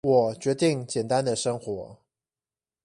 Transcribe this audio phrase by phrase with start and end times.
[0.03, 1.99] 我決定簡單的生活